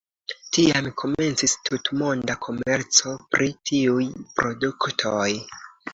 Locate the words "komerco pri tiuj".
2.47-4.11